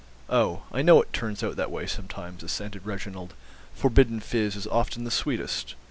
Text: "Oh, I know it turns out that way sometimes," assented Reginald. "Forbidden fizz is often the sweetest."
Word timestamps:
"Oh, 0.31 0.63
I 0.71 0.81
know 0.81 0.99
it 0.99 1.13
turns 1.13 1.43
out 1.43 1.57
that 1.57 1.69
way 1.69 1.85
sometimes," 1.85 2.41
assented 2.41 2.87
Reginald. 2.87 3.35
"Forbidden 3.75 4.19
fizz 4.19 4.55
is 4.55 4.65
often 4.65 5.03
the 5.03 5.11
sweetest." 5.11 5.75